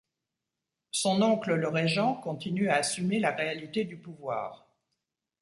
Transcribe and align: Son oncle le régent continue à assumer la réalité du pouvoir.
Son 0.89 1.21
oncle 1.21 1.53
le 1.53 1.67
régent 1.67 2.15
continue 2.15 2.69
à 2.69 2.77
assumer 2.77 3.19
la 3.19 3.29
réalité 3.35 3.83
du 3.83 3.97
pouvoir. 3.97 4.67